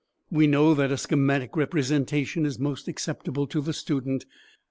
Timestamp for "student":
3.71-4.25